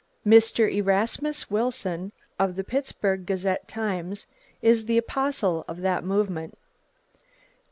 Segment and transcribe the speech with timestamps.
[0.25, 0.65] Mr.
[0.77, 4.25] Erasmus Wilson, of the Pittsburgh Gazette Times
[4.59, 6.57] is the apostle of that movement.